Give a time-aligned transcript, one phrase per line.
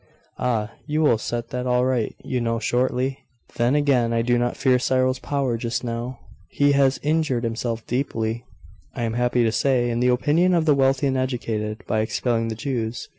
[0.39, 3.19] 'Ah, you will set that all right, you know, shortly.
[3.57, 6.17] Then again, I do not fear Cyril's power just now.
[6.49, 8.43] He has injured himself deeply,
[8.95, 12.47] I am happy to say, in the opinion of the wealthy and educated, by expelling
[12.47, 13.09] the Jews.